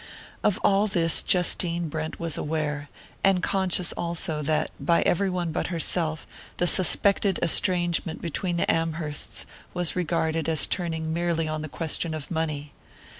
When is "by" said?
4.79-5.03